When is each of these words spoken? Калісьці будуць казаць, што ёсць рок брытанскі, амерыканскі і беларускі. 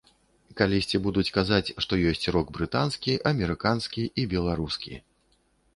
Калісьці 0.61 1.01
будуць 1.07 1.25
казаць, 1.35 1.73
што 1.87 1.93
ёсць 2.13 2.25
рок 2.37 2.47
брытанскі, 2.59 3.19
амерыканскі 3.35 4.03
і 4.25 4.29
беларускі. 4.35 4.93